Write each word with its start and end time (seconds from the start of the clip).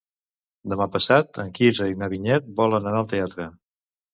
Demà 0.73 0.87
passat 0.95 1.39
en 1.45 1.53
Quirze 1.59 1.91
i 1.91 1.99
na 2.01 2.09
Vinyet 2.15 2.51
volen 2.63 2.91
anar 2.93 3.03
al 3.05 3.11
teatre. 3.13 3.51